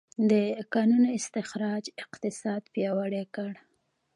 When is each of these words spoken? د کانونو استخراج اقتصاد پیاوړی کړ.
د 0.29 0.31
کانونو 0.73 1.09
استخراج 1.19 1.83
اقتصاد 2.03 2.61
پیاوړی 2.73 3.23
کړ. 3.35 3.51